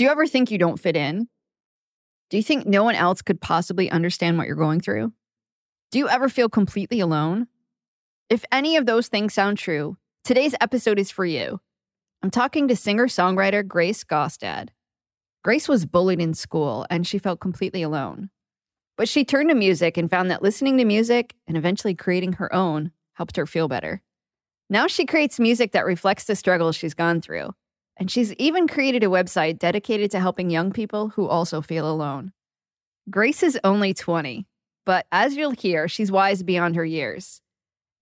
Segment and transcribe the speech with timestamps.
[0.00, 1.28] Do you ever think you don't fit in?
[2.30, 5.12] Do you think no one else could possibly understand what you're going through?
[5.90, 7.48] Do you ever feel completely alone?
[8.30, 11.60] If any of those things sound true, today's episode is for you.
[12.22, 14.70] I'm talking to singer songwriter Grace Gaustad.
[15.44, 18.30] Grace was bullied in school and she felt completely alone.
[18.96, 22.50] But she turned to music and found that listening to music and eventually creating her
[22.54, 24.00] own helped her feel better.
[24.70, 27.50] Now she creates music that reflects the struggles she's gone through
[28.00, 32.32] and she's even created a website dedicated to helping young people who also feel alone.
[33.10, 34.46] Grace is only 20,
[34.86, 37.42] but as you'll hear, she's wise beyond her years.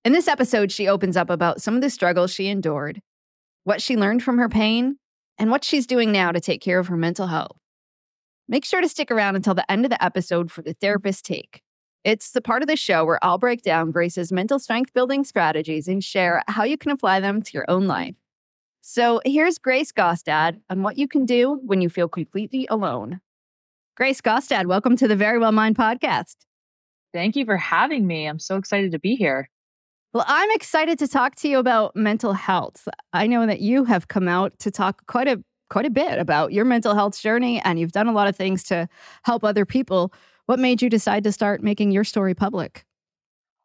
[0.04, 3.02] In this episode, she opens up about some of the struggles she endured,
[3.64, 4.98] what she learned from her pain,
[5.36, 7.58] and what she's doing now to take care of her mental health.
[8.48, 11.62] Make sure to stick around until the end of the episode for the therapist take.
[12.04, 15.88] It's the part of the show where I'll break down Grace's mental strength building strategies
[15.88, 18.14] and share how you can apply them to your own life.
[18.90, 23.20] So here's Grace Gaustad on what you can do when you feel completely alone.
[23.98, 26.36] Grace Gaustad, welcome to the Very Well Mind podcast.
[27.12, 28.24] Thank you for having me.
[28.24, 29.50] I'm so excited to be here.
[30.14, 32.88] Well, I'm excited to talk to you about mental health.
[33.12, 36.54] I know that you have come out to talk quite a quite a bit about
[36.54, 38.88] your mental health journey and you've done a lot of things to
[39.24, 40.14] help other people.
[40.46, 42.86] What made you decide to start making your story public?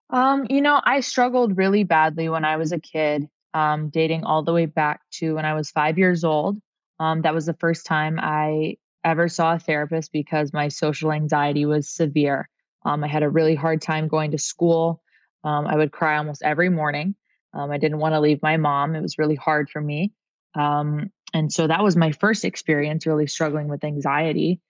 [0.10, 4.44] Um, you know, I struggled really badly when I was a kid um, dating all
[4.44, 6.58] the way back to when I was five years old.
[7.00, 11.66] Um, that was the first time I ever saw a therapist because my social anxiety
[11.66, 12.50] was severe.
[12.86, 15.02] Um, I had a really hard time going to school.
[15.44, 17.16] Um, I would cry almost every morning.
[17.54, 18.96] Um, I didn't want to leave my mom.
[18.96, 20.14] It was really hard for me.
[20.56, 24.62] Um, and so that was my first experience really struggling with anxiety.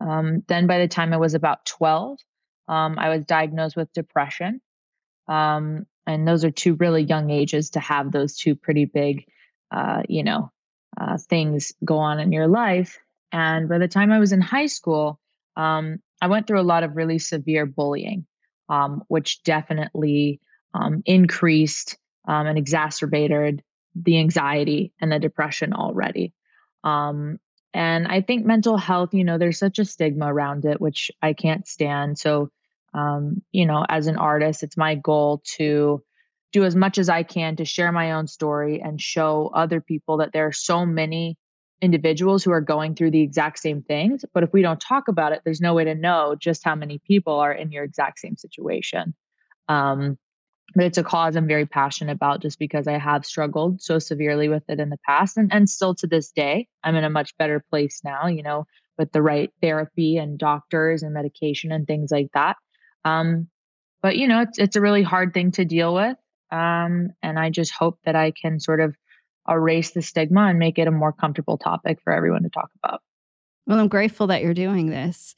[0.00, 2.18] then by the time I was about 12,
[2.68, 4.60] I was diagnosed with depression.
[5.28, 9.24] Um, and those are two really young ages to have those two pretty big
[9.70, 10.50] uh, you know
[11.00, 12.98] uh, things go on in your life.
[13.32, 15.18] And by the time i was in high school
[15.56, 18.26] um, i went through a lot of really severe bullying
[18.68, 20.40] um, which definitely
[20.74, 23.62] um, increased um, and exacerbated
[23.94, 26.32] the anxiety and the depression already.
[26.84, 27.38] Um,
[27.74, 31.32] and i think mental health you know there's such a stigma around it which i
[31.32, 32.18] can't stand.
[32.18, 32.50] So
[32.94, 36.02] um, you know, as an artist, it's my goal to
[36.52, 40.18] do as much as I can to share my own story and show other people
[40.18, 41.38] that there are so many
[41.80, 44.24] individuals who are going through the exact same things.
[44.32, 47.00] But if we don't talk about it, there's no way to know just how many
[47.06, 49.14] people are in your exact same situation.
[49.68, 50.18] Um,
[50.74, 54.48] but it's a cause I'm very passionate about just because I have struggled so severely
[54.48, 56.68] with it in the past and, and still to this day.
[56.84, 58.64] I'm in a much better place now, you know,
[58.96, 62.56] with the right therapy and doctors and medication and things like that.
[63.04, 63.48] Um,
[64.02, 66.16] but you know, it's it's a really hard thing to deal with.
[66.50, 68.94] Um, and I just hope that I can sort of
[69.48, 73.00] erase the stigma and make it a more comfortable topic for everyone to talk about.
[73.66, 75.36] Well, I'm grateful that you're doing this.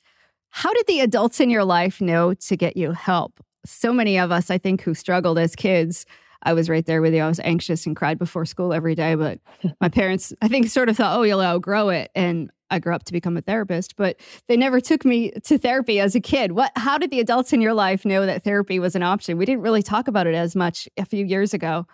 [0.51, 3.41] How did the adults in your life know to get you help?
[3.67, 6.07] So many of us, I think, who struggled as kids.
[6.45, 7.23] I was right there with you.
[7.23, 9.41] I was anxious and cried before school every day, but
[9.81, 12.11] my parents, I think, sort of thought, oh, you'll outgrow it.
[12.15, 14.17] And I grew up to become a therapist, but
[14.49, 16.53] they never took me to therapy as a kid.
[16.53, 19.39] What how did the adults in your life know that therapy was an option?
[19.39, 21.87] We didn't really talk about it as much a few years ago.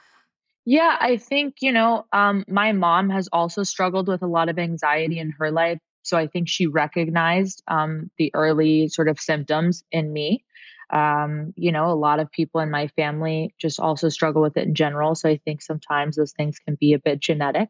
[0.65, 4.59] Yeah, I think, you know, um, my mom has also struggled with a lot of
[4.59, 5.79] anxiety in her life.
[6.03, 10.45] So I think she recognized um, the early sort of symptoms in me.
[10.93, 14.67] Um, you know, a lot of people in my family just also struggle with it
[14.67, 15.15] in general.
[15.15, 17.69] So I think sometimes those things can be a bit genetic.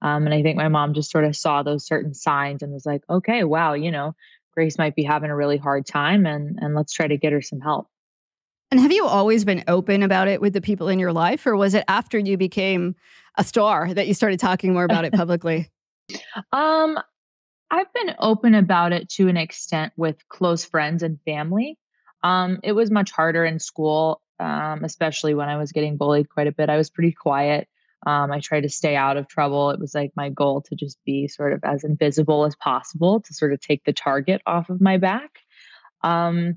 [0.00, 2.86] Um, and I think my mom just sort of saw those certain signs and was
[2.86, 4.14] like, okay, wow, you know,
[4.54, 7.42] Grace might be having a really hard time and and let's try to get her
[7.42, 7.88] some help.
[8.70, 11.56] And have you always been open about it with the people in your life or
[11.56, 12.96] was it after you became
[13.36, 15.70] a star that you started talking more about it publicly?
[16.52, 16.98] um
[17.70, 21.78] I've been open about it to an extent with close friends and family.
[22.22, 26.46] Um, it was much harder in school, um, especially when I was getting bullied quite
[26.46, 26.68] a bit.
[26.68, 27.68] I was pretty quiet.
[28.06, 29.70] Um, I tried to stay out of trouble.
[29.70, 33.34] It was like my goal to just be sort of as invisible as possible to
[33.34, 35.38] sort of take the target off of my back.
[36.02, 36.56] Um,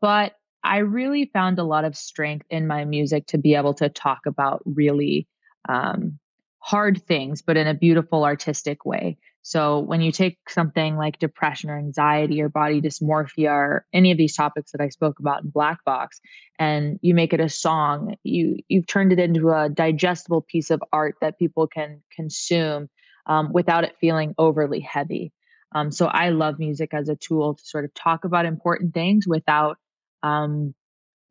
[0.00, 3.88] but I really found a lot of strength in my music to be able to
[3.88, 5.26] talk about really
[5.68, 6.18] um,
[6.58, 9.18] hard things, but in a beautiful, artistic way.
[9.46, 14.16] So when you take something like depression or anxiety or body dysmorphia or any of
[14.16, 16.18] these topics that I spoke about in Black Box
[16.58, 20.82] and you make it a song, you you've turned it into a digestible piece of
[20.94, 22.88] art that people can consume
[23.26, 25.30] um, without it feeling overly heavy.
[25.74, 29.26] Um, so I love music as a tool to sort of talk about important things
[29.28, 29.76] without,
[30.22, 30.74] um,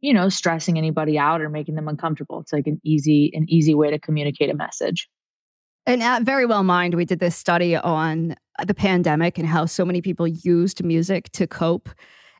[0.01, 2.42] you know, stressing anybody out or making them uncomfortable.
[2.42, 5.10] It's like an easy an easy way to communicate a message.
[5.85, 8.35] And at Very Well Mind, we did this study on
[8.65, 11.89] the pandemic and how so many people used music to cope.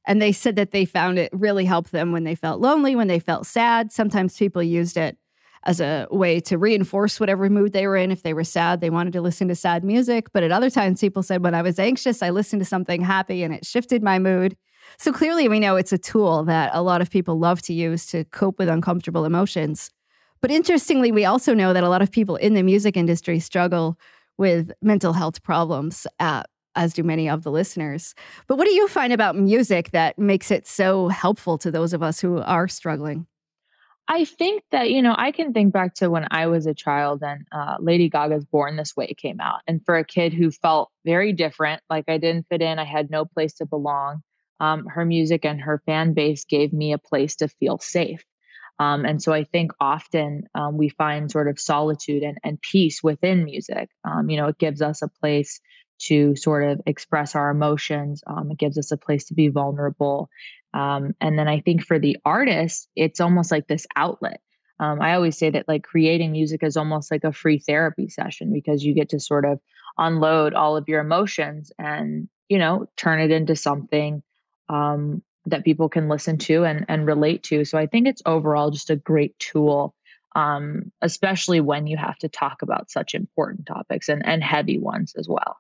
[0.06, 3.08] And they said that they found it really helped them when they felt lonely, when
[3.08, 3.92] they felt sad.
[3.92, 5.18] Sometimes people used it
[5.66, 8.12] as a way to reinforce whatever mood they were in.
[8.12, 10.32] If they were sad, they wanted to listen to sad music.
[10.34, 13.44] But at other times, people said, when I was anxious, I listened to something happy
[13.44, 14.58] and it shifted my mood.
[14.98, 18.06] So clearly, we know it's a tool that a lot of people love to use
[18.08, 19.90] to cope with uncomfortable emotions.
[20.44, 23.98] But interestingly, we also know that a lot of people in the music industry struggle
[24.38, 26.44] with mental health problems, uh,
[26.76, 28.14] as do many of the listeners.
[28.48, 32.04] But what do you find about music that makes it so helpful to those of
[32.04, 33.26] us who are struggling?
[34.10, 37.24] I think that, you know, I can think back to when I was a child
[37.24, 39.62] and uh, Lady Gaga's Born This Way came out.
[39.66, 43.10] And for a kid who felt very different, like I didn't fit in, I had
[43.10, 44.22] no place to belong,
[44.60, 48.26] um, her music and her fan base gave me a place to feel safe.
[48.80, 53.04] Um, and so I think often um, we find sort of solitude and, and peace
[53.04, 53.90] within music.
[54.04, 55.62] Um, you know, it gives us a place
[56.00, 58.24] to sort of express our emotions.
[58.26, 60.30] Um, it gives us a place to be vulnerable.
[60.74, 64.42] Um, and then I think for the artist, it's almost like this outlet.
[64.80, 68.52] Um, I always say that like creating music is almost like a free therapy session
[68.52, 69.60] because you get to sort of
[69.98, 74.24] unload all of your emotions and, you know, turn it into something
[74.70, 77.66] um, that people can listen to and, and relate to.
[77.66, 79.94] So I think it's overall just a great tool,
[80.36, 85.14] um, especially when you have to talk about such important topics and, and heavy ones
[85.18, 85.58] as well.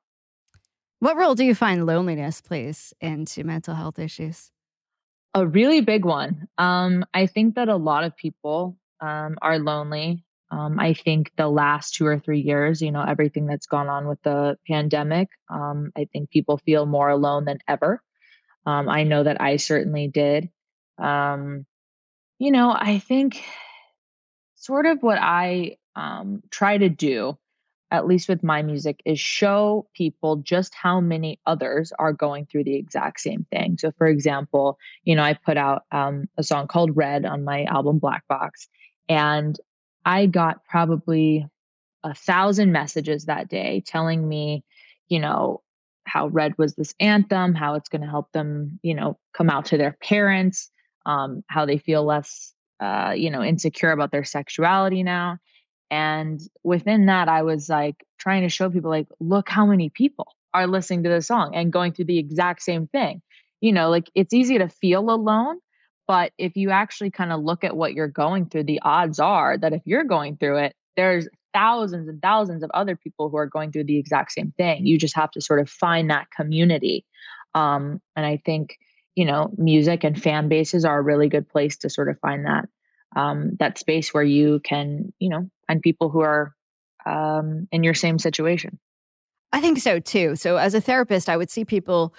[1.00, 4.52] What role do you find loneliness plays into mental health issues?
[5.34, 6.48] A really big one.
[6.58, 10.24] Um, I think that a lot of people um, are lonely.
[10.50, 14.08] Um, I think the last two or three years, you know, everything that's gone on
[14.08, 18.02] with the pandemic, um, I think people feel more alone than ever.
[18.66, 20.50] Um, I know that I certainly did.
[20.98, 21.66] Um,
[22.40, 23.44] you know, I think
[24.56, 27.38] sort of what I um, try to do,
[27.92, 32.64] at least with my music, is show people just how many others are going through
[32.64, 33.78] the exact same thing.
[33.78, 37.66] So, for example, you know, I put out um, a song called Red on my
[37.66, 38.68] album Black Box,
[39.10, 39.60] and
[40.06, 41.46] I got probably
[42.04, 44.64] a thousand messages that day telling me,
[45.08, 45.62] you know,
[46.14, 49.66] how red was this anthem how it's going to help them you know come out
[49.66, 50.70] to their parents
[51.06, 55.38] um, how they feel less uh, you know insecure about their sexuality now.
[55.90, 60.28] And within that i was like trying to show people like look how many people
[60.54, 63.22] are listening to this song and going through the exact same thing.
[63.62, 65.58] You know like it's easy to feel alone
[66.08, 69.58] but if you actually kind of look at what you're going through the odds are
[69.58, 73.48] that if you're going through it there's thousands and thousands of other people who are
[73.48, 74.86] going through the exact same thing.
[74.86, 77.06] You just have to sort of find that community.
[77.56, 78.78] Um, and I think,
[79.16, 82.46] you know, music and fan bases are a really good place to sort of find
[82.46, 82.66] that
[83.16, 86.56] um, that space where you can, you know, find people who are
[87.06, 88.80] um, in your same situation.
[89.52, 90.36] I think so too.
[90.36, 92.16] So as a therapist, I would see people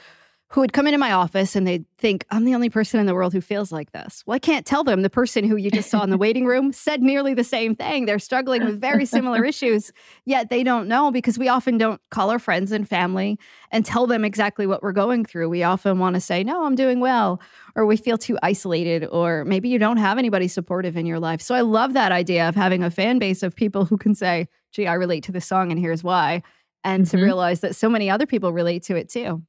[0.54, 3.14] who would come into my office and they'd think, I'm the only person in the
[3.14, 4.22] world who feels like this.
[4.24, 6.72] Well, I can't tell them the person who you just saw in the waiting room
[6.72, 8.06] said nearly the same thing.
[8.06, 9.90] They're struggling with very similar issues,
[10.26, 13.36] yet they don't know because we often don't call our friends and family
[13.72, 15.48] and tell them exactly what we're going through.
[15.48, 17.40] We often want to say, No, I'm doing well,
[17.74, 21.40] or we feel too isolated, or maybe you don't have anybody supportive in your life.
[21.40, 24.46] So I love that idea of having a fan base of people who can say,
[24.70, 26.44] Gee, I relate to this song and here's why.
[26.84, 27.16] And mm-hmm.
[27.16, 29.42] to realize that so many other people relate to it too.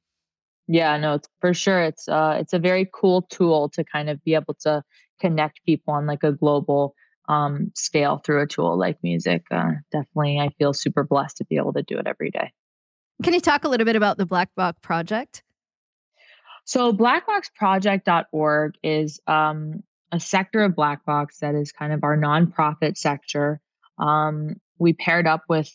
[0.68, 1.82] Yeah, no, it's for sure.
[1.82, 4.82] It's uh, it's a very cool tool to kind of be able to
[5.20, 6.94] connect people on like a global
[7.28, 9.44] um, scale through a tool like music.
[9.50, 12.52] Uh, definitely, I feel super blessed to be able to do it every day.
[13.22, 15.42] Can you talk a little bit about the Black Box Project?
[16.64, 22.96] So, blackboxproject.org is um, a sector of Black Box that is kind of our nonprofit
[22.96, 23.60] sector.
[23.98, 25.70] Um, we paired up with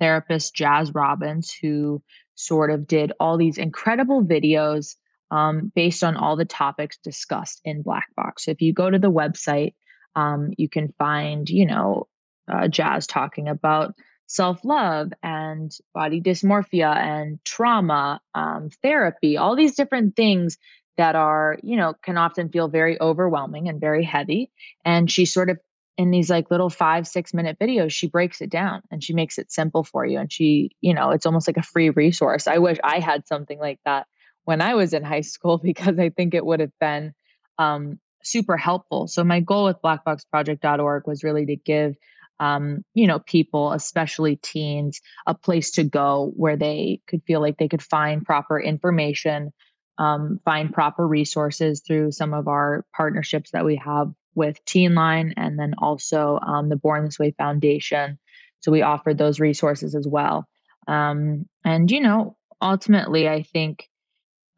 [0.00, 2.02] therapist Jazz Robbins, who
[2.40, 4.96] sort of did all these incredible videos
[5.30, 8.44] um, based on all the topics discussed in Black Box.
[8.44, 9.74] So if you go to the website,
[10.16, 12.08] um, you can find, you know,
[12.52, 13.94] uh, Jazz talking about
[14.26, 20.58] self love and body dysmorphia and trauma, um, therapy, all these different things
[20.96, 24.50] that are, you know, can often feel very overwhelming and very heavy.
[24.84, 25.58] And she sort of
[26.00, 29.36] in these like little five, six minute videos, she breaks it down and she makes
[29.36, 30.18] it simple for you.
[30.18, 32.46] And she, you know, it's almost like a free resource.
[32.46, 34.06] I wish I had something like that
[34.44, 37.12] when I was in high school because I think it would have been
[37.58, 39.08] um, super helpful.
[39.08, 41.96] So my goal with blackboxproject.org was really to give
[42.38, 47.58] um, you know, people, especially teens, a place to go where they could feel like
[47.58, 49.52] they could find proper information,
[49.98, 55.58] um, find proper resources through some of our partnerships that we have with Teenline and
[55.58, 58.18] then also um, the Born This Way Foundation.
[58.60, 60.46] So we offered those resources as well.
[60.86, 63.88] Um, and, you know, ultimately, I think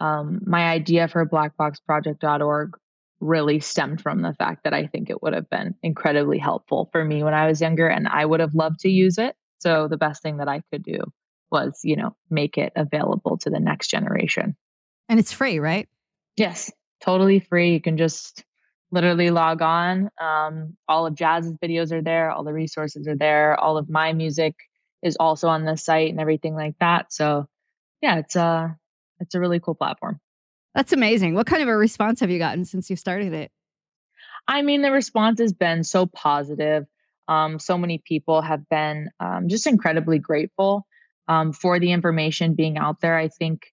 [0.00, 2.76] um, my idea for blackboxproject.org
[3.20, 7.04] really stemmed from the fact that I think it would have been incredibly helpful for
[7.04, 9.36] me when I was younger and I would have loved to use it.
[9.60, 10.98] So the best thing that I could do
[11.52, 14.56] was, you know, make it available to the next generation.
[15.08, 15.88] And it's free, right?
[16.36, 17.74] Yes, totally free.
[17.74, 18.42] You can just
[18.92, 20.10] literally log on.
[20.20, 24.12] Um, all of Jazz's videos are there, all the resources are there, all of my
[24.12, 24.54] music
[25.02, 27.12] is also on the site and everything like that.
[27.12, 27.46] So
[28.00, 28.76] yeah, it's a
[29.18, 30.20] it's a really cool platform.
[30.74, 31.34] That's amazing.
[31.34, 33.50] What kind of a response have you gotten since you started it?
[34.46, 36.86] I mean, the response has been so positive.
[37.28, 40.86] Um, so many people have been um, just incredibly grateful
[41.28, 43.16] um, for the information being out there.
[43.16, 43.71] I think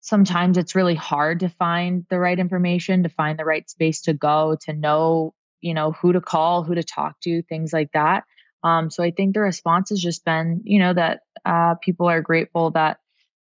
[0.00, 4.14] sometimes it's really hard to find the right information, to find the right space to
[4.14, 8.24] go, to know, you know, who to call, who to talk to, things like that.
[8.62, 12.20] Um, so I think the response has just been, you know, that uh, people are
[12.22, 12.98] grateful that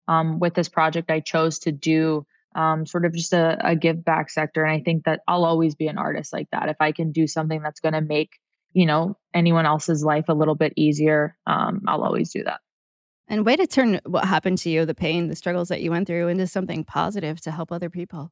[0.07, 4.03] um, with this project I chose to do um, sort of just a, a give
[4.03, 4.63] back sector.
[4.63, 6.69] And I think that I'll always be an artist like that.
[6.69, 8.31] If I can do something that's going to make,
[8.73, 12.61] you know, anyone else's life a little bit easier, um, I'll always do that.
[13.27, 16.07] And way to turn what happened to you, the pain, the struggles that you went
[16.07, 18.31] through into something positive to help other people.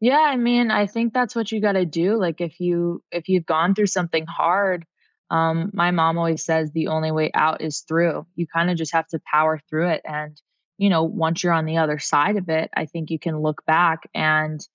[0.00, 2.18] Yeah, I mean, I think that's what you got to do.
[2.18, 4.86] Like if you if you've gone through something hard,
[5.30, 8.26] um, my mom always says the only way out is through.
[8.34, 10.40] You kind of just have to power through it and
[10.80, 13.66] you know, once you're on the other side of it, I think you can look
[13.66, 14.66] back and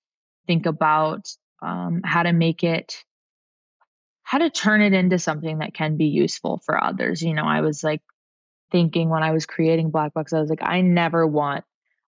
[0.46, 1.28] think about
[1.60, 3.02] um, how to make it,
[4.22, 7.22] how to turn it into something that can be useful for others.
[7.22, 8.02] You know, I was like
[8.70, 11.64] thinking when I was creating Black Box, I was like, I never want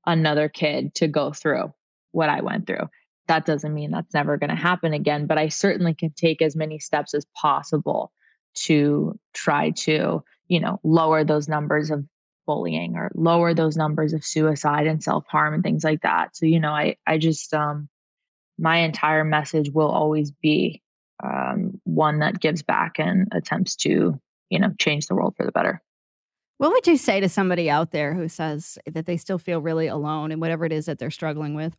[0.07, 1.73] another kid to go through
[2.13, 2.89] what I went through.
[3.27, 6.57] That doesn't mean that's never going to happen again, but I certainly can take as
[6.57, 8.11] many steps as possible
[8.55, 12.05] to try to, you know, lower those numbers of
[12.49, 16.59] bullying or lower those numbers of suicide and self-harm and things like that so you
[16.59, 17.91] know i i just um
[18.59, 20.83] my entire message will always be
[21.23, 25.53] um, one that gives back and attempts to you know change the world for the
[25.53, 25.83] better
[26.59, 29.87] what would you say to somebody out there who says that they still feel really
[29.87, 31.77] alone in whatever it is that they're struggling with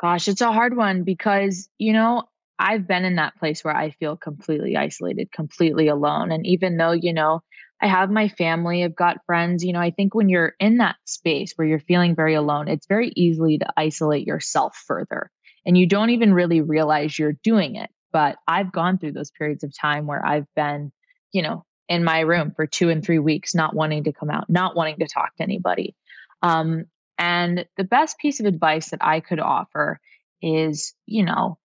[0.00, 2.24] gosh it's a hard one because you know
[2.58, 6.92] i've been in that place where i feel completely isolated completely alone and even though
[6.92, 7.40] you know
[7.82, 9.64] I have my family, I've got friends.
[9.64, 12.86] You know, I think when you're in that space where you're feeling very alone, it's
[12.86, 15.30] very easily to isolate yourself further.
[15.66, 17.90] And you don't even really realize you're doing it.
[18.12, 20.92] But I've gone through those periods of time where I've been,
[21.32, 24.48] you know, in my room for two and three weeks, not wanting to come out,
[24.48, 25.94] not wanting to talk to anybody.
[26.42, 26.86] Um,
[27.18, 30.00] and the best piece of advice that I could offer
[30.40, 31.58] is, you know,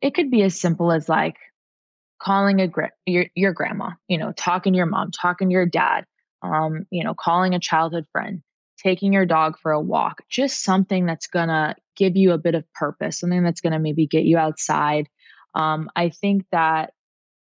[0.00, 1.36] it could be as simple as like,
[2.20, 2.68] calling a
[3.04, 6.06] your your grandma, you know, talking to your mom, talking to your dad,
[6.40, 8.42] um, you know, calling a childhood friend,
[8.78, 12.64] taking your dog for a walk, just something that's gonna give you a bit of
[12.74, 15.08] purpose, something that's gonna maybe get you outside.
[15.56, 16.92] Um, I think that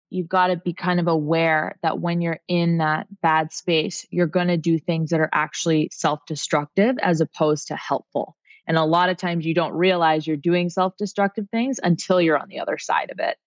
[0.10, 4.28] you've got to be kind of aware that when you're in that bad space, you're
[4.28, 8.36] going to do things that are actually self destructive as opposed to helpful.
[8.68, 12.38] And a lot of times you don't realize you're doing self destructive things until you're
[12.38, 13.38] on the other side of it.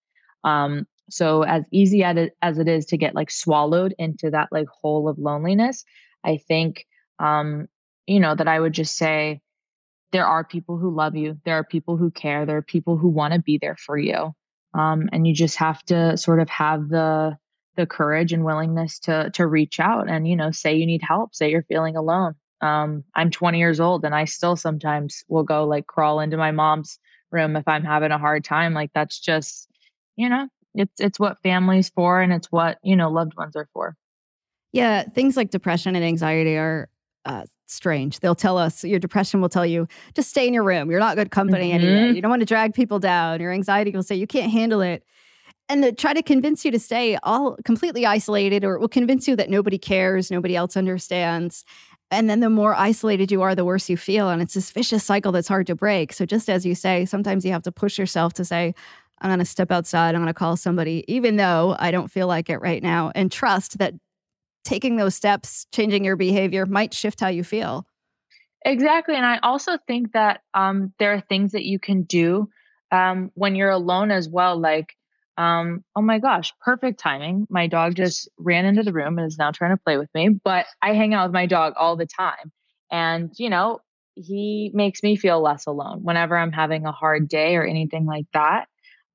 [0.44, 4.48] Um, so as easy as it, as it is to get like swallowed into that
[4.52, 5.84] like hole of loneliness,
[6.24, 6.86] I think
[7.18, 7.68] um,
[8.06, 9.40] you know, that I would just say
[10.12, 13.08] there are people who love you, there are people who care, there are people who
[13.08, 14.34] want to be there for you.
[14.74, 17.36] Um, and you just have to sort of have the
[17.76, 21.34] the courage and willingness to to reach out and you know say you need help
[21.34, 22.34] say you're feeling alone.
[22.60, 26.50] Um, i'm 20 years old and i still sometimes will go like crawl into my
[26.50, 26.98] mom's
[27.30, 29.68] room if i'm having a hard time like that's just
[30.16, 33.68] you know it's it's what families for and it's what you know loved ones are
[33.72, 33.96] for.
[34.72, 36.88] Yeah things like depression and anxiety are
[37.24, 38.20] uh, strange.
[38.20, 40.90] They'll tell us your depression will tell you just stay in your room.
[40.90, 41.86] You're not good company mm-hmm.
[41.86, 43.40] anyway you don't want to drag people down.
[43.40, 45.04] Your anxiety will say you can't handle it
[45.68, 49.28] and they try to convince you to stay all completely isolated or it will convince
[49.28, 51.64] you that nobody cares nobody else understands.
[52.10, 54.30] And then the more isolated you are the worse you feel.
[54.30, 56.14] And it's this vicious cycle that's hard to break.
[56.14, 58.74] So just as you say sometimes you have to push yourself to say
[59.20, 60.14] I'm going to step outside.
[60.14, 63.32] I'm going to call somebody, even though I don't feel like it right now, and
[63.32, 63.94] trust that
[64.68, 67.86] taking those steps, changing your behavior might shift how you feel.
[68.66, 69.14] Exactly.
[69.14, 72.50] And I also think that um, there are things that you can do
[72.92, 74.60] um, when you're alone as well.
[74.60, 74.94] Like,
[75.38, 77.46] um, oh my gosh, perfect timing.
[77.48, 80.28] My dog just ran into the room and is now trying to play with me.
[80.28, 82.52] But I hang out with my dog all the time.
[82.90, 83.80] And, you know,
[84.16, 88.26] he makes me feel less alone whenever I'm having a hard day or anything like
[88.34, 88.66] that.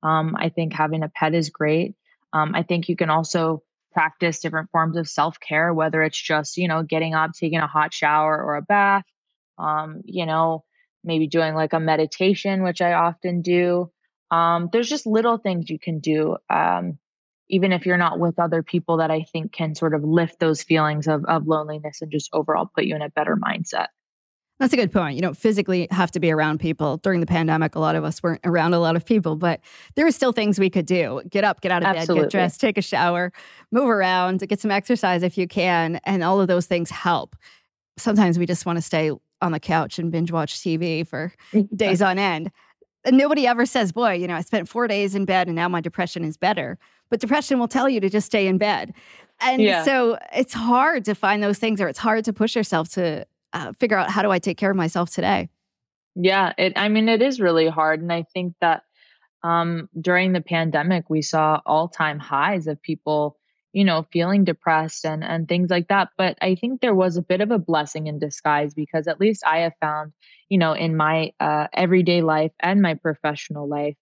[0.02, 1.94] Um, I think having a pet is great.
[2.32, 3.62] Um, I think you can also
[3.94, 7.66] practice different forms of self care, whether it's just, you know, getting up, taking a
[7.66, 9.04] hot shower or a bath,
[9.58, 10.64] um, you know,
[11.04, 13.90] maybe doing like a meditation, which I often do.
[14.30, 16.98] Um, there's just little things you can do, um,
[17.48, 20.62] even if you're not with other people, that I think can sort of lift those
[20.62, 23.88] feelings of, of loneliness and just overall put you in a better mindset.
[24.64, 25.14] That's a good point.
[25.14, 26.96] You don't physically have to be around people.
[26.96, 29.60] During the pandemic, a lot of us weren't around a lot of people, but
[29.94, 31.20] there were still things we could do.
[31.28, 32.14] Get up, get out of Absolutely.
[32.14, 33.30] bed, get dressed, take a shower,
[33.70, 36.00] move around, get some exercise if you can.
[36.04, 37.36] And all of those things help.
[37.98, 39.10] Sometimes we just want to stay
[39.42, 41.34] on the couch and binge watch TV for
[41.76, 42.50] days on end.
[43.04, 45.68] And nobody ever says, Boy, you know, I spent four days in bed and now
[45.68, 46.78] my depression is better.
[47.10, 48.94] But depression will tell you to just stay in bed.
[49.40, 49.84] And yeah.
[49.84, 53.72] so it's hard to find those things or it's hard to push yourself to uh,
[53.78, 55.48] figure out how do I take care of myself today.
[56.16, 56.74] Yeah, it.
[56.76, 58.82] I mean, it is really hard, and I think that
[59.42, 63.36] um, during the pandemic, we saw all time highs of people,
[63.72, 66.10] you know, feeling depressed and and things like that.
[66.18, 69.42] But I think there was a bit of a blessing in disguise because at least
[69.46, 70.12] I have found,
[70.48, 73.96] you know, in my uh, everyday life and my professional life,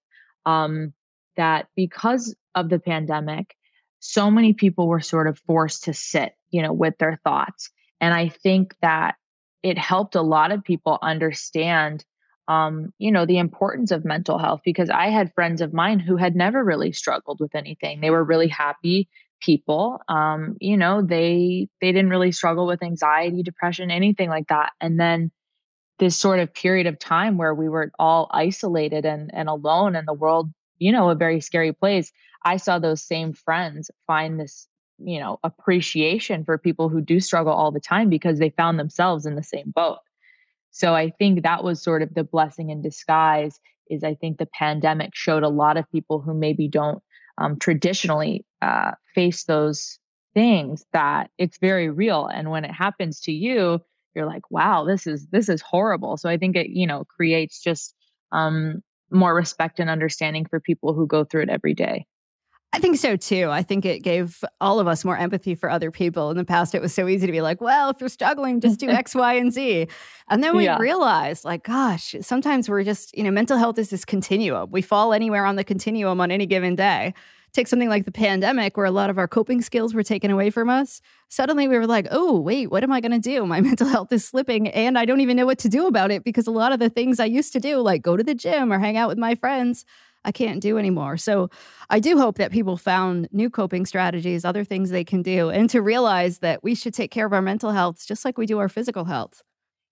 [0.45, 0.93] um,
[1.37, 3.55] that because of the pandemic,
[4.01, 7.71] so many people were sort of forced to sit, you know, with their thoughts.
[8.01, 9.15] And I think that
[9.63, 12.05] it helped a lot of people understand
[12.49, 16.17] um, you know the importance of mental health because i had friends of mine who
[16.17, 18.01] had never really struggled with anything.
[18.01, 19.09] They were really happy
[19.41, 24.73] people um, you know they they didn't really struggle with anxiety depression anything like that.
[24.81, 25.31] And then
[25.99, 30.07] this sort of period of time where we were all isolated and and alone and
[30.09, 32.11] the world you know a very scary place
[32.45, 34.67] i saw those same friends find this
[35.05, 39.27] you know appreciation for people who do struggle all the time because they found themselves
[39.27, 39.99] in the same boat.
[40.71, 43.61] So i think that was sort of the blessing in disguise
[43.91, 47.03] is i think the pandemic showed a lot of people who maybe don't
[47.39, 49.99] um, traditionally uh, face those
[50.35, 52.27] things that it's very real.
[52.27, 53.81] And when it happens to you
[54.15, 56.17] you're like wow this is this is horrible.
[56.17, 57.95] So i think it you know creates just
[58.33, 62.07] um, more respect and understanding for people who go through it every day
[62.75, 63.51] I think so too.
[63.51, 66.31] I think it gave all of us more empathy for other people.
[66.31, 68.81] In the past, it was so easy to be like, well, if you're struggling, just
[68.81, 69.89] do X, Y, and Z.
[70.29, 70.79] And then we yeah.
[70.79, 74.71] realized, like, gosh, sometimes we're just, you know, mental health is this continuum.
[74.71, 77.13] We fall anywhere on the continuum on any given day.
[77.53, 80.49] Take something like the pandemic, where a lot of our coping skills were taken away
[80.49, 81.03] from us.
[81.29, 83.45] Suddenly we were like, oh, wait, what am I going to do?
[83.45, 86.25] My mental health is slipping, and I don't even know what to do about it
[86.25, 88.73] because a lot of the things I used to do, like go to the gym
[88.73, 89.85] or hang out with my friends,
[90.25, 91.17] I can't do anymore.
[91.17, 91.51] So
[91.91, 95.69] I do hope that people found new coping strategies, other things they can do, and
[95.71, 98.59] to realize that we should take care of our mental health just like we do
[98.59, 99.43] our physical health.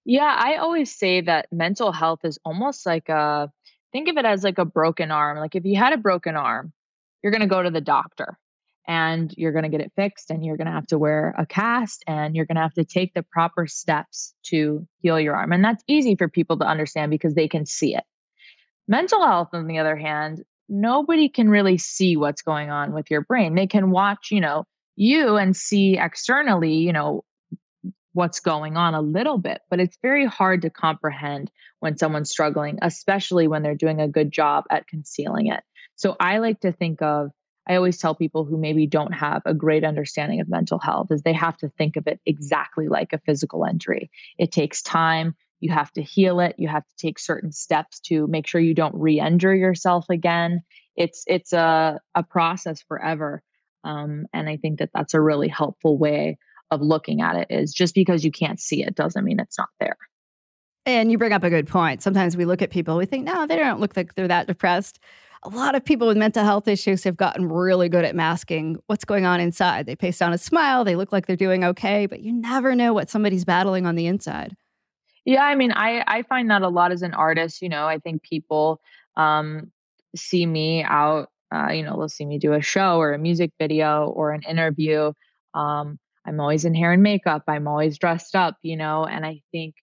[0.04, 3.50] Yeah, I always say that mental health is almost like a
[3.92, 5.38] think of it as like a broken arm.
[5.38, 6.72] Like if you had a broken arm,
[7.22, 8.38] you're going to go to the doctor
[8.86, 11.44] and you're going to get it fixed and you're going to have to wear a
[11.44, 15.52] cast and you're going to have to take the proper steps to heal your arm.
[15.52, 18.04] And that's easy for people to understand because they can see it.
[18.90, 23.20] Mental health, on the other hand, nobody can really see what's going on with your
[23.20, 23.54] brain.
[23.54, 24.64] They can watch, you know,
[24.96, 27.22] you and see externally, you know,
[28.14, 32.80] what's going on a little bit, but it's very hard to comprehend when someone's struggling,
[32.82, 35.62] especially when they're doing a good job at concealing it.
[35.94, 37.30] So I like to think of
[37.68, 41.22] I always tell people who maybe don't have a great understanding of mental health is
[41.22, 44.10] they have to think of it exactly like a physical injury.
[44.36, 46.56] It takes time, you have to heal it.
[46.58, 50.62] You have to take certain steps to make sure you don't re-injure yourself again.
[50.96, 53.42] It's it's a, a process forever.
[53.82, 56.36] Um, and i think that that's a really helpful way
[56.70, 59.70] of looking at it is just because you can't see it doesn't mean it's not
[59.80, 59.96] there.
[60.84, 62.02] And you bring up a good point.
[62.02, 64.98] Sometimes we look at people we think no they don't look like they're that depressed.
[65.42, 69.06] A lot of people with mental health issues have gotten really good at masking what's
[69.06, 69.86] going on inside.
[69.86, 72.92] They paste on a smile, they look like they're doing okay, but you never know
[72.92, 74.54] what somebody's battling on the inside.
[75.24, 77.62] Yeah, I mean, I I find that a lot as an artist.
[77.62, 78.80] You know, I think people
[79.16, 79.70] um,
[80.16, 81.28] see me out.
[81.54, 84.42] Uh, you know, they'll see me do a show or a music video or an
[84.48, 85.12] interview.
[85.54, 87.42] Um, I'm always in hair and makeup.
[87.48, 88.56] I'm always dressed up.
[88.62, 89.74] You know, and I think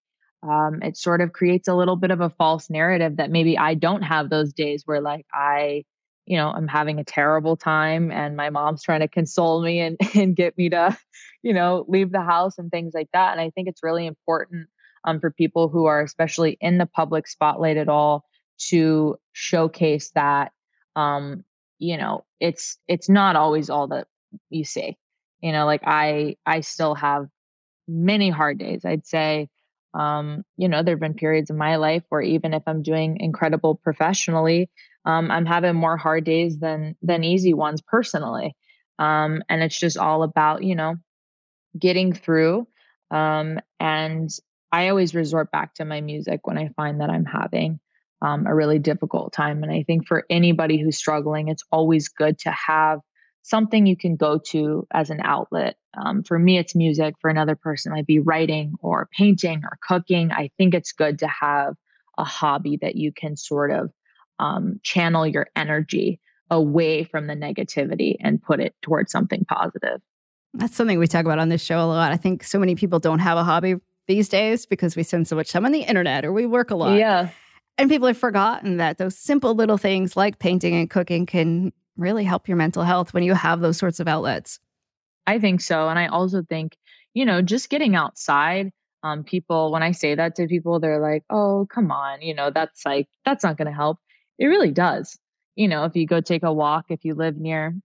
[0.44, 3.74] um, it sort of creates a little bit of a false narrative that maybe I
[3.76, 5.84] don't have those days where like I
[6.26, 9.98] you know, I'm having a terrible time and my mom's trying to console me and,
[10.16, 10.98] and get me to,
[11.42, 13.32] you know, leave the house and things like that.
[13.32, 14.68] And I think it's really important
[15.08, 18.26] um, for people who are especially in the public spotlight at all
[18.70, 20.52] to showcase that
[20.96, 21.44] um,
[21.80, 24.08] you know, it's it's not always all that
[24.50, 24.98] you see.
[25.42, 27.28] You know, like I I still have
[27.88, 28.84] many hard days.
[28.84, 29.50] I'd say
[29.94, 33.20] um, you know, there have been periods in my life where even if I'm doing
[33.20, 34.70] incredible professionally,
[35.06, 38.56] um, I'm having more hard days than than easy ones personally.
[39.00, 40.96] Um, and it's just all about, you know,
[41.78, 42.68] getting through.
[43.12, 44.30] Um, and
[44.72, 47.80] I always resort back to my music when I find that I'm having
[48.22, 49.64] um, a really difficult time.
[49.64, 53.00] And I think for anybody who's struggling, it's always good to have
[53.44, 55.76] something you can go to as an outlet.
[55.98, 57.16] Um, for me, it's music.
[57.22, 60.32] For another person, it might be writing or painting or cooking.
[60.32, 61.76] I think it's good to have
[62.18, 63.92] a hobby that you can sort of
[64.40, 70.02] um, channel your energy away from the negativity and put it towards something positive.
[70.54, 72.12] That's something we talk about on this show a lot.
[72.12, 73.76] I think so many people don't have a hobby
[74.08, 76.76] these days because we spend so much time on the internet or we work a
[76.76, 76.98] lot.
[76.98, 77.30] Yeah.
[77.78, 82.24] And people have forgotten that those simple little things like painting and cooking can really
[82.24, 84.60] help your mental health when you have those sorts of outlets.
[85.26, 85.90] I think so.
[85.90, 86.76] And I also think,
[87.14, 88.72] you know, just getting outside,
[89.04, 92.50] um, people, when I say that to people, they're like, oh, come on, you know,
[92.50, 94.00] that's like, that's not going to help.
[94.40, 95.18] It really does.
[95.56, 97.76] You know, if you go take a walk, if you live near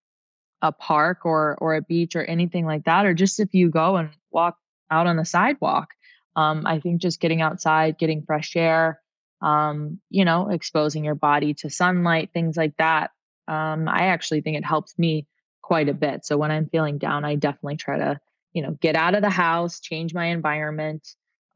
[0.60, 3.96] a park or or a beach or anything like that, or just if you go
[3.96, 4.56] and walk
[4.90, 5.88] out on the sidewalk,
[6.36, 9.00] um, I think just getting outside, getting fresh air,
[9.40, 13.10] um, you know, exposing your body to sunlight, things like that.
[13.48, 15.26] Um, I actually think it helps me
[15.62, 16.24] quite a bit.
[16.24, 18.20] So when I'm feeling down, I definitely try to,
[18.52, 21.06] you know, get out of the house, change my environment,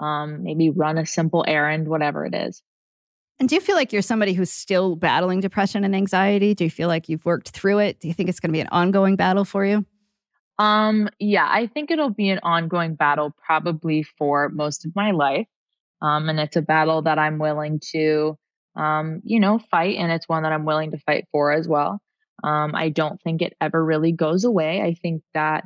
[0.00, 2.62] um, maybe run a simple errand, whatever it is.
[3.38, 6.54] And do you feel like you're somebody who's still battling depression and anxiety?
[6.54, 8.00] Do you feel like you've worked through it?
[8.00, 9.84] Do you think it's going to be an ongoing battle for you?
[10.58, 15.46] Um, yeah, I think it'll be an ongoing battle probably for most of my life.
[16.00, 18.38] Um, and it's a battle that I'm willing to,
[18.74, 19.96] um, you know, fight.
[19.96, 22.00] And it's one that I'm willing to fight for as well.
[22.44, 24.82] Um, I don't think it ever really goes away.
[24.82, 25.64] I think that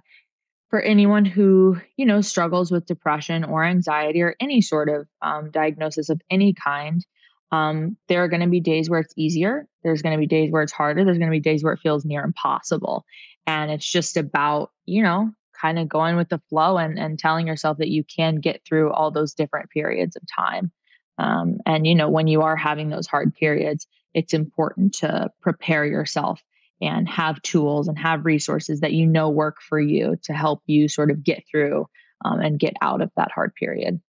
[0.70, 5.50] for anyone who, you know, struggles with depression or anxiety or any sort of um,
[5.50, 7.04] diagnosis of any kind,
[7.50, 9.66] um, there are going to be days where it's easier.
[9.82, 11.04] There's going to be days where it's harder.
[11.04, 13.04] There's going to be days where it feels near impossible.
[13.50, 17.48] And it's just about, you know, kind of going with the flow and, and telling
[17.48, 20.70] yourself that you can get through all those different periods of time.
[21.18, 25.84] Um, and, you know, when you are having those hard periods, it's important to prepare
[25.84, 26.40] yourself
[26.80, 30.88] and have tools and have resources that you know work for you to help you
[30.88, 31.86] sort of get through
[32.24, 34.00] um, and get out of that hard period.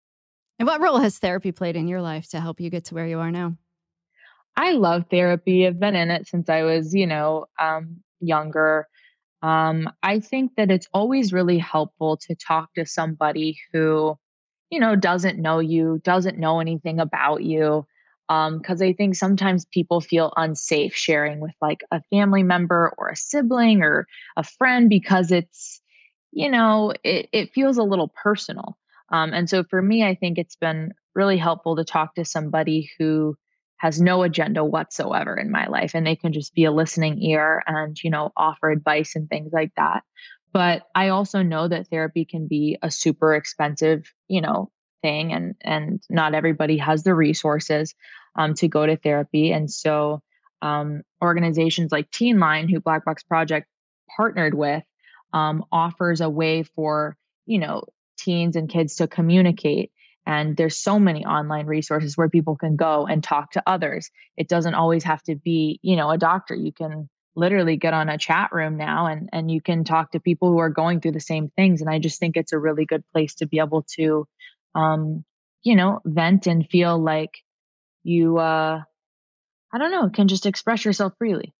[0.60, 3.08] And what role has therapy played in your life to help you get to where
[3.08, 3.56] you are now?
[4.56, 5.66] I love therapy.
[5.66, 8.86] I've been in it since I was, you know, um, younger.
[9.42, 14.16] Um, I think that it's always really helpful to talk to somebody who,
[14.70, 17.86] you know, doesn't know you, doesn't know anything about you.
[18.28, 23.08] Because um, I think sometimes people feel unsafe sharing with like a family member or
[23.08, 25.82] a sibling or a friend because it's,
[26.30, 28.78] you know, it, it feels a little personal.
[29.10, 32.90] Um, and so for me, I think it's been really helpful to talk to somebody
[32.98, 33.36] who
[33.82, 37.60] has no agenda whatsoever in my life and they can just be a listening ear
[37.66, 40.04] and you know offer advice and things like that.
[40.52, 44.70] But i also know that therapy can be a super expensive you know
[45.02, 47.94] thing and and not everybody has the resources
[48.36, 49.52] um, to go to therapy.
[49.52, 50.22] And so
[50.62, 53.66] um, organizations like teen line who black box project
[54.16, 54.84] partnered with
[55.32, 57.16] um, offers a way for
[57.46, 57.82] you know
[58.16, 59.90] teens and kids to communicate
[60.26, 64.10] and there's so many online resources where people can go and talk to others.
[64.36, 66.54] It doesn't always have to be, you know, a doctor.
[66.54, 70.20] You can literally get on a chat room now and and you can talk to
[70.20, 72.84] people who are going through the same things and I just think it's a really
[72.84, 74.26] good place to be able to
[74.74, 75.24] um
[75.62, 77.38] you know, vent and feel like
[78.02, 78.82] you uh
[79.72, 81.54] I don't know, can just express yourself freely.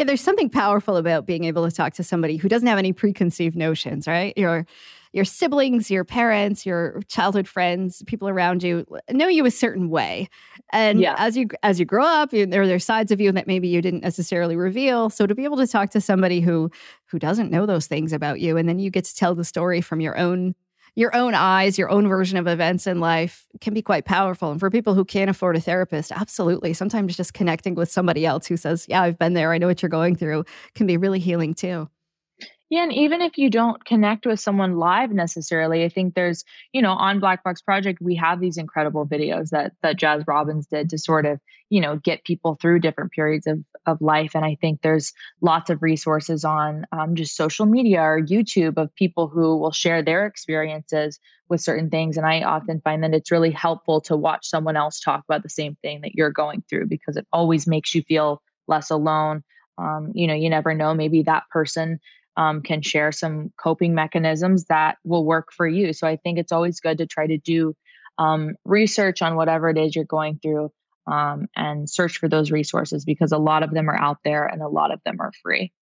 [0.00, 2.94] Yeah, there's something powerful about being able to talk to somebody who doesn't have any
[2.94, 4.32] preconceived notions, right?
[4.34, 4.64] Your
[5.12, 10.30] your siblings, your parents, your childhood friends, people around you know you a certain way.
[10.72, 11.16] And yeah.
[11.18, 13.82] as you as you grow up, you, there are sides of you that maybe you
[13.82, 15.10] didn't necessarily reveal.
[15.10, 16.70] So to be able to talk to somebody who
[17.04, 19.82] who doesn't know those things about you and then you get to tell the story
[19.82, 20.54] from your own
[21.00, 24.50] your own eyes, your own version of events in life can be quite powerful.
[24.50, 26.74] And for people who can't afford a therapist, absolutely.
[26.74, 29.80] Sometimes just connecting with somebody else who says, Yeah, I've been there, I know what
[29.80, 31.88] you're going through, can be really healing too.
[32.70, 36.82] Yeah, and even if you don't connect with someone live necessarily, I think there's, you
[36.82, 40.90] know, on Black Box Project, we have these incredible videos that that Jazz Robbins did
[40.90, 44.36] to sort of, you know, get people through different periods of of life.
[44.36, 48.94] And I think there's lots of resources on um, just social media or YouTube of
[48.94, 52.18] people who will share their experiences with certain things.
[52.18, 55.48] And I often find that it's really helpful to watch someone else talk about the
[55.48, 59.42] same thing that you're going through because it always makes you feel less alone.
[59.78, 62.00] Um, you know, you never know, maybe that person
[62.36, 65.92] um, can share some coping mechanisms that will work for you.
[65.92, 67.74] So I think it's always good to try to do
[68.18, 70.70] um, research on whatever it is you're going through
[71.06, 74.62] um, and search for those resources because a lot of them are out there and
[74.62, 75.72] a lot of them are free.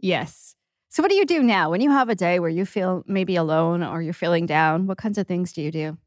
[0.00, 0.56] Yes.
[0.88, 3.36] So, what do you do now when you have a day where you feel maybe
[3.36, 4.86] alone or you're feeling down?
[4.86, 5.98] What kinds of things do you do?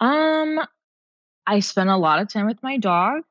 [0.00, 0.60] Um,
[1.46, 3.22] I spend a lot of time with my dog.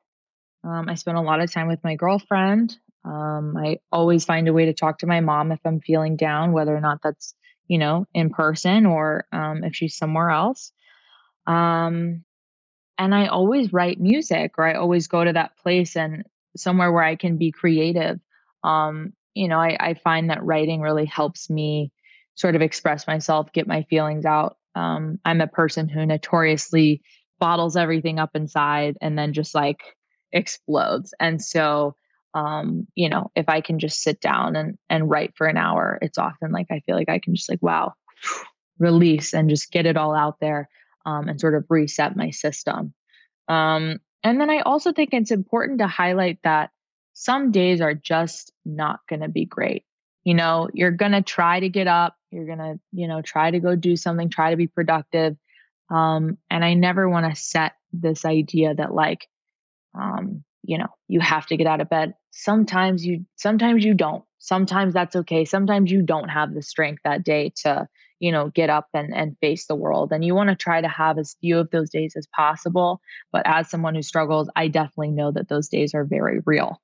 [0.62, 2.78] Um, I spend a lot of time with my girlfriend.
[3.04, 6.52] Um, I always find a way to talk to my mom if I'm feeling down,
[6.52, 7.34] whether or not that's,
[7.68, 10.72] you know, in person or um, if she's somewhere else.
[11.46, 12.24] Um,
[12.98, 16.24] and I always write music or I always go to that place and
[16.56, 18.18] somewhere where I can be creative.
[18.62, 21.92] Um, you know, I, I, find that writing really helps me
[22.34, 24.56] sort of express myself, get my feelings out.
[24.74, 27.02] Um, I'm a person who notoriously
[27.40, 29.82] bottles everything up inside and then just like
[30.32, 31.12] explodes.
[31.20, 31.96] And so
[32.34, 35.98] um, you know, if I can just sit down and and write for an hour,
[36.02, 37.94] it's often like I feel like I can just like wow,
[38.78, 40.68] release and just get it all out there
[41.06, 42.92] um, and sort of reset my system.
[43.48, 46.70] Um, and then I also think it's important to highlight that
[47.12, 49.84] some days are just not going to be great.
[50.24, 53.50] You know, you're going to try to get up, you're going to, you know, try
[53.50, 55.36] to go do something, try to be productive.
[55.90, 59.28] Um, and I never want to set this idea that like,
[59.94, 62.14] um, you know, you have to get out of bed.
[62.30, 64.24] Sometimes you sometimes you don't.
[64.38, 65.44] Sometimes that's okay.
[65.44, 69.36] Sometimes you don't have the strength that day to, you know, get up and and
[69.40, 70.12] face the world.
[70.12, 73.00] And you want to try to have as few of those days as possible.
[73.32, 76.80] But as someone who struggles, I definitely know that those days are very real.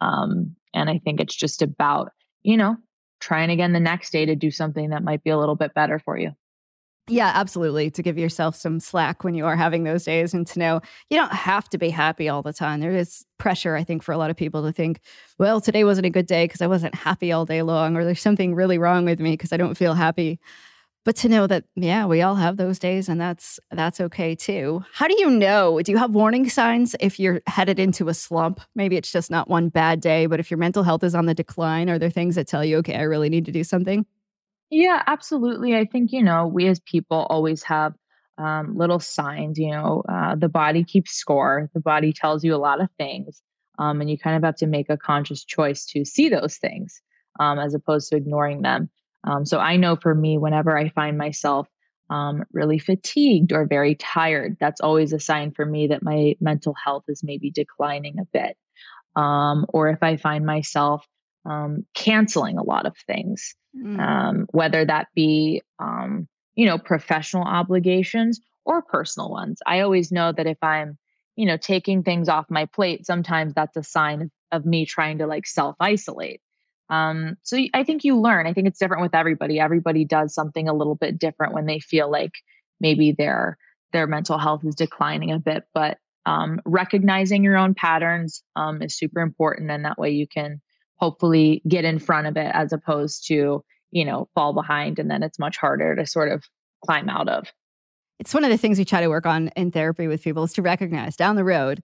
[0.00, 2.12] Um, and I think it's just about,
[2.42, 2.76] you know,
[3.20, 5.98] trying again the next day to do something that might be a little bit better
[5.98, 6.32] for you.
[7.10, 7.90] Yeah, absolutely.
[7.92, 11.16] To give yourself some slack when you are having those days and to know you
[11.16, 12.80] don't have to be happy all the time.
[12.80, 15.00] There is pressure, I think, for a lot of people to think,
[15.38, 18.20] well, today wasn't a good day because I wasn't happy all day long, or there's
[18.20, 20.38] something really wrong with me because I don't feel happy.
[21.04, 24.84] But to know that, yeah, we all have those days and that's that's okay too.
[24.92, 25.80] How do you know?
[25.80, 28.60] Do you have warning signs if you're headed into a slump?
[28.74, 31.34] Maybe it's just not one bad day, but if your mental health is on the
[31.34, 34.04] decline, are there things that tell you, okay, I really need to do something?
[34.70, 35.76] Yeah, absolutely.
[35.76, 37.94] I think, you know, we as people always have
[38.36, 42.56] um, little signs, you know, uh, the body keeps score, the body tells you a
[42.58, 43.42] lot of things.
[43.78, 47.00] Um, and you kind of have to make a conscious choice to see those things
[47.40, 48.90] um, as opposed to ignoring them.
[49.24, 51.68] Um, so I know for me, whenever I find myself
[52.10, 56.74] um, really fatigued or very tired, that's always a sign for me that my mental
[56.82, 58.56] health is maybe declining a bit.
[59.16, 61.04] Um, or if I find myself
[61.48, 63.98] um, canceling a lot of things, mm.
[63.98, 69.60] um, whether that be, um, you know, professional obligations or personal ones.
[69.66, 70.98] I always know that if I'm,
[71.36, 75.18] you know, taking things off my plate, sometimes that's a sign of, of me trying
[75.18, 76.40] to like self isolate.
[76.90, 78.46] Um, so I think you learn.
[78.46, 79.60] I think it's different with everybody.
[79.60, 82.32] Everybody does something a little bit different when they feel like
[82.80, 83.58] maybe their
[83.92, 85.64] their mental health is declining a bit.
[85.72, 90.60] But um, recognizing your own patterns um, is super important, and that way you can
[90.98, 95.22] hopefully get in front of it as opposed to, you know, fall behind and then
[95.22, 96.44] it's much harder to sort of
[96.84, 97.52] climb out of.
[98.18, 100.52] It's one of the things we try to work on in therapy with people is
[100.54, 101.80] to recognize down the road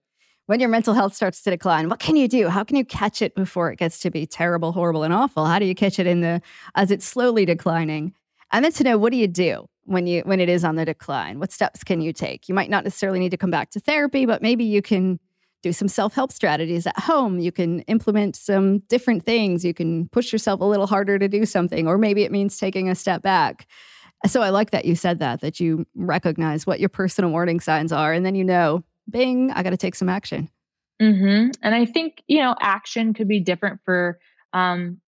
[0.46, 2.48] when your mental health starts to decline, what can you do?
[2.48, 5.46] How can you catch it before it gets to be terrible, horrible, and awful?
[5.46, 6.42] How do you catch it in the
[6.74, 8.12] as it's slowly declining?
[8.52, 10.84] And then to know what do you do when you when it is on the
[10.84, 11.38] decline?
[11.38, 12.48] What steps can you take?
[12.48, 15.18] You might not necessarily need to come back to therapy, but maybe you can
[15.64, 17.40] do some self help strategies at home.
[17.40, 19.64] You can implement some different things.
[19.64, 22.88] You can push yourself a little harder to do something, or maybe it means taking
[22.88, 23.66] a step back.
[24.26, 27.92] So I like that you said that, that you recognize what your personal warning signs
[27.92, 30.50] are, and then you know, bing, I got to take some action.
[31.00, 31.50] Mm-hmm.
[31.62, 34.18] And I think, you know, action could be different for
[34.52, 35.00] um,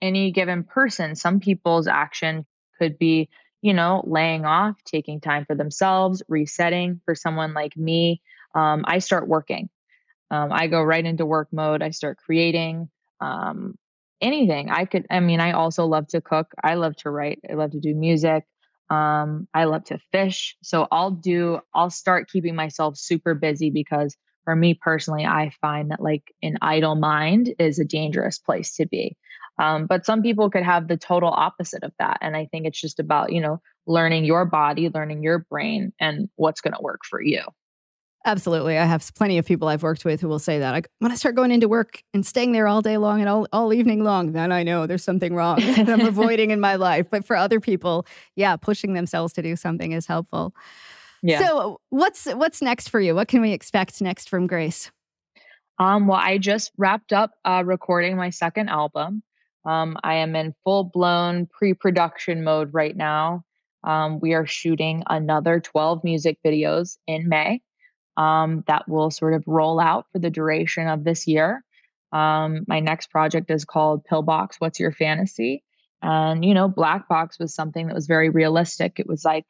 [0.00, 1.16] any given person.
[1.16, 2.46] Some people's action
[2.78, 3.30] could be,
[3.62, 7.00] you know, laying off, taking time for themselves, resetting.
[7.04, 8.22] For someone like me,
[8.54, 9.68] um, I start working.
[10.30, 11.82] Um, I go right into work mode.
[11.82, 12.88] I start creating
[13.20, 13.76] um,
[14.20, 14.70] anything.
[14.70, 16.52] I could, I mean, I also love to cook.
[16.62, 17.40] I love to write.
[17.48, 18.44] I love to do music.
[18.90, 20.56] Um, I love to fish.
[20.62, 25.90] So I'll do, I'll start keeping myself super busy because for me personally, I find
[25.90, 29.16] that like an idle mind is a dangerous place to be.
[29.58, 32.18] Um, but some people could have the total opposite of that.
[32.20, 36.28] And I think it's just about, you know, learning your body, learning your brain, and
[36.36, 37.42] what's going to work for you.
[38.26, 38.78] Absolutely.
[38.78, 40.74] I have plenty of people I've worked with who will say that.
[40.74, 43.46] I, when I start going into work and staying there all day long and all,
[43.52, 47.06] all evening long, then I know there's something wrong that I'm avoiding in my life.
[47.10, 50.54] But for other people, yeah, pushing themselves to do something is helpful.
[51.22, 51.46] Yeah.
[51.46, 53.14] So what's what's next for you?
[53.14, 54.90] What can we expect next from Grace?
[55.78, 59.22] Um, well, I just wrapped up uh, recording my second album.
[59.66, 63.44] Um, I am in full blown pre production mode right now.
[63.82, 67.60] Um, we are shooting another 12 music videos in May
[68.16, 71.64] um, that will sort of roll out for the duration of this year.
[72.12, 75.64] Um, my next project is called Pillbox What's Your Fantasy?
[76.00, 79.00] And, you know, Black Box was something that was very realistic.
[79.00, 79.46] It was like,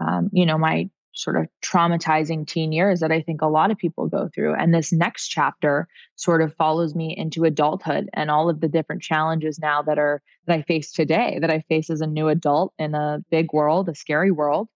[0.00, 3.76] um, you know, my sort of traumatizing teen years that I think a lot of
[3.76, 4.54] people go through.
[4.54, 9.02] And this next chapter sort of follows me into adulthood and all of the different
[9.02, 12.72] challenges now that are that I face today, that I face as a new adult
[12.78, 14.68] in a big world, a scary world.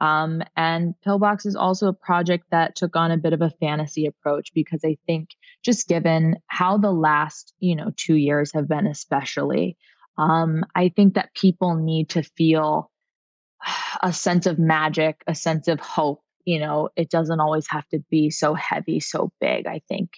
[0.00, 4.06] Um, and Pillbox is also a project that took on a bit of a fantasy
[4.06, 5.30] approach because I think
[5.64, 9.76] just given how the last, you know, two years have been, especially,
[10.16, 12.90] um, I think that people need to feel
[14.02, 16.22] a sense of magic, a sense of hope.
[16.44, 19.66] You know, it doesn't always have to be so heavy, so big.
[19.66, 20.10] I think,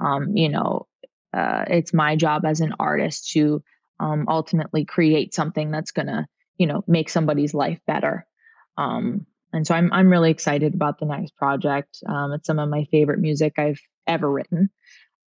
[0.00, 0.86] um, you know,
[1.32, 3.62] uh, it's my job as an artist to
[4.00, 8.26] um, ultimately create something that's going to, you know, make somebody's life better.
[8.78, 11.98] Um, and so I'm I'm really excited about the next project.
[12.06, 14.70] Um, it's some of my favorite music I've ever written.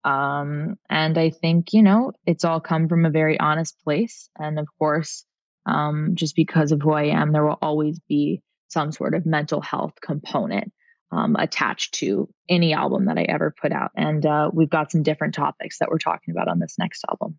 [0.03, 4.29] Um, and I think you know it's all come from a very honest place.
[4.37, 5.25] And of course,
[5.65, 9.59] um, just because of who I am, there will always be some sort of mental
[9.59, 10.71] health component
[11.11, 13.91] um, attached to any album that I ever put out.
[13.95, 17.37] And uh, we've got some different topics that we're talking about on this next album.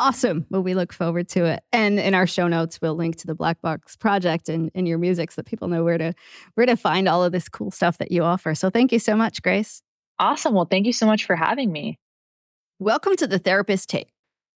[0.00, 0.46] Awesome.
[0.48, 1.62] Well, we look forward to it.
[1.74, 4.96] And in our show notes, we'll link to the Black Box project and, and your
[4.96, 6.14] music so that people know where to
[6.54, 8.54] where to find all of this cool stuff that you offer.
[8.54, 9.82] So thank you so much, Grace.
[10.18, 10.54] Awesome.
[10.54, 11.98] Well, thank you so much for having me.
[12.78, 14.08] Welcome to the Therapist Take.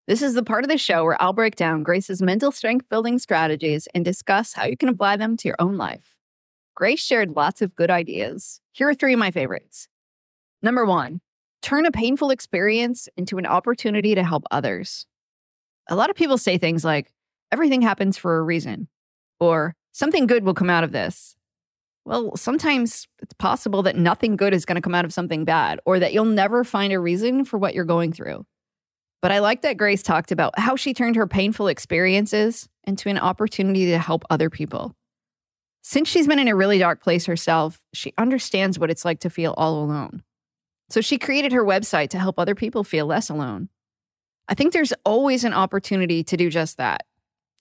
[0.07, 3.19] This is the part of the show where I'll break down Grace's mental strength building
[3.19, 6.17] strategies and discuss how you can apply them to your own life.
[6.73, 8.61] Grace shared lots of good ideas.
[8.71, 9.89] Here are three of my favorites.
[10.63, 11.21] Number one,
[11.61, 15.05] turn a painful experience into an opportunity to help others
[15.89, 17.11] a lot of people say things like,
[17.51, 18.87] everything happens for a reason,
[19.39, 21.35] or something good will come out of this.
[22.05, 25.79] Well, sometimes it's possible that nothing good is going to come out of something bad,
[25.85, 28.45] or that you'll never find a reason for what you're going through.
[29.21, 33.17] But I like that Grace talked about how she turned her painful experiences into an
[33.17, 34.95] opportunity to help other people.
[35.81, 39.29] Since she's been in a really dark place herself, she understands what it's like to
[39.29, 40.23] feel all alone.
[40.89, 43.69] So she created her website to help other people feel less alone.
[44.47, 47.05] I think there's always an opportunity to do just that.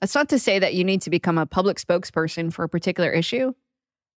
[0.01, 3.11] That's not to say that you need to become a public spokesperson for a particular
[3.11, 3.55] issue,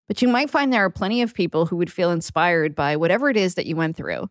[0.07, 3.29] but you might find there are plenty of people who would feel inspired by whatever
[3.29, 4.29] it is that you went through.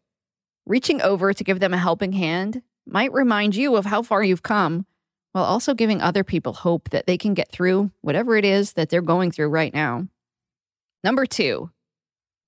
[0.67, 4.43] Reaching over to give them a helping hand might remind you of how far you've
[4.43, 4.87] come
[5.33, 8.89] while also giving other people hope that they can get through whatever it is that
[8.89, 10.09] they're going through right now.
[11.05, 11.71] Number two,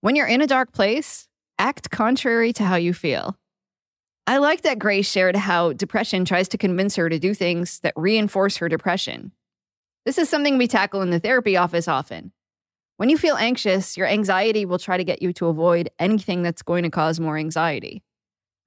[0.01, 3.37] when you're in a dark place, act contrary to how you feel.
[4.29, 7.95] I like that Grace shared how depression tries to convince her to do things that
[7.97, 9.33] reinforce her depression.
[10.05, 12.33] This is something we tackle in the therapy office often.
[12.99, 16.61] When you feel anxious, your anxiety will try to get you to avoid anything that's
[16.61, 18.03] going to cause more anxiety.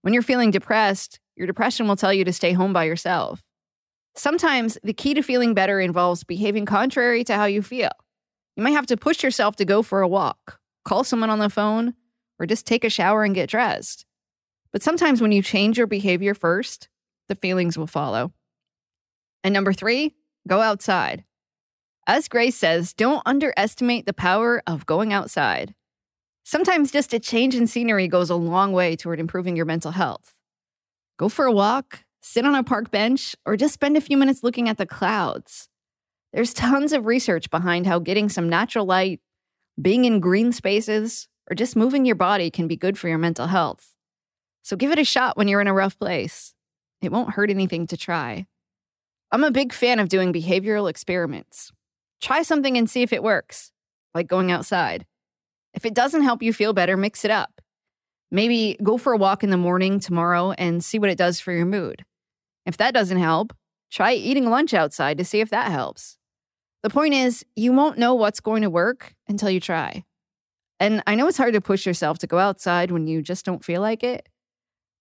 [0.02, 3.44] When you're feeling depressed, your depression will tell you to stay home by yourself.
[4.16, 7.92] Sometimes the key to feeling better involves behaving contrary to how you feel.
[8.56, 11.52] You might have to push yourself to go for a walk, call someone on the
[11.52, 11.94] phone,
[12.40, 14.08] or just take a shower and get dressed.
[14.72, 16.88] But sometimes when you change your behavior first,
[17.28, 18.34] the feelings will follow.
[19.44, 20.16] And number three,
[20.48, 21.24] go outside.
[22.08, 25.76] As Grace says, don't underestimate the power of going outside.
[26.44, 30.36] Sometimes just a change in scenery goes a long way toward improving your mental health.
[31.18, 34.44] Go for a walk, sit on a park bench, or just spend a few minutes
[34.44, 35.70] looking at the clouds.
[36.34, 39.20] There's tons of research behind how getting some natural light,
[39.80, 43.48] being in green spaces, or just moving your body can be good for your mental
[43.48, 43.91] health.
[44.64, 46.54] So give it a shot when you're in a rough place.
[47.02, 48.46] It won't hurt anything to try.
[49.32, 51.72] I'm a big fan of doing behavioral experiments.
[52.22, 53.72] Try something and see if it works,
[54.14, 55.06] like going outside.
[55.74, 57.62] If it doesn't help you feel better, mix it up.
[58.30, 61.52] Maybe go for a walk in the morning tomorrow and see what it does for
[61.52, 62.06] your mood.
[62.66, 63.54] If that doesn't help,
[63.90, 66.18] try eating lunch outside to see if that helps.
[66.84, 70.04] The point is, you won't know what's going to work until you try.
[70.80, 73.64] And I know it's hard to push yourself to go outside when you just don't
[73.64, 74.28] feel like it,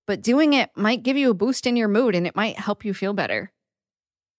[0.07, 2.85] but doing it might give you a boost in your mood and it might help
[2.85, 3.53] you feel better.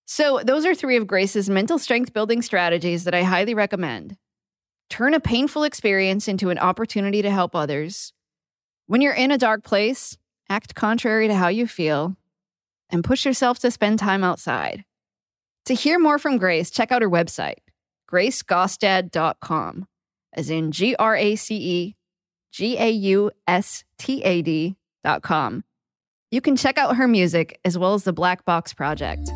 [0.05, 4.17] So, those are three of Grace's mental strength building strategies that I highly recommend.
[4.89, 8.11] Turn a painful experience into an opportunity to help others.
[8.87, 10.17] When you're in a dark place,
[10.49, 12.17] act contrary to how you feel
[12.89, 14.83] and push yourself to spend time outside.
[15.65, 17.59] To hear more from Grace, check out her website,
[18.11, 19.87] gracegaustad.com,
[20.33, 21.95] as in G R A C E
[22.51, 24.41] G A U S T A
[25.03, 25.63] D.com.
[26.31, 29.29] You can check out her music as well as the Black Box Project.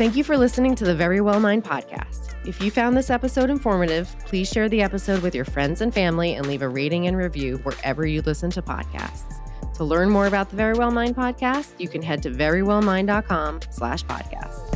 [0.00, 2.34] Thank you for listening to the Verywell Mind podcast.
[2.46, 6.34] If you found this episode informative, please share the episode with your friends and family
[6.34, 9.36] and leave a rating and review wherever you listen to podcasts.
[9.74, 14.69] To learn more about the Verywell Mind podcast, you can head to verywellmind.com slash podcast.